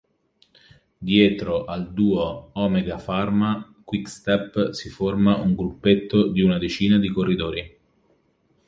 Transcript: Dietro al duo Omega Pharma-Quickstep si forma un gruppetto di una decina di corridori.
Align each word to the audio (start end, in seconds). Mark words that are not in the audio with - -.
Dietro 1.09 1.59
al 1.73 1.93
duo 1.93 2.49
Omega 2.53 2.97
Pharma-Quickstep 2.97 4.71
si 4.71 4.89
forma 4.89 5.35
un 5.35 5.53
gruppetto 5.53 6.31
di 6.31 6.41
una 6.41 6.57
decina 6.57 6.97
di 6.97 7.09
corridori. 7.11 7.77